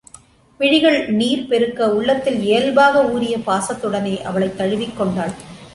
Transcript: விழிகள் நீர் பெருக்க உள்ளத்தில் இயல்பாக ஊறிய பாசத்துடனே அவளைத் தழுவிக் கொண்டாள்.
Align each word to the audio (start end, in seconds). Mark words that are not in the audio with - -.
விழிகள் 0.57 1.07
நீர் 1.07 1.47
பெருக்க 1.47 1.93
உள்ளத்தில் 1.93 2.41
இயல்பாக 2.41 3.03
ஊறிய 3.09 3.37
பாசத்துடனே 3.37 4.21
அவளைத் 4.21 4.57
தழுவிக் 4.57 4.97
கொண்டாள். 4.97 5.31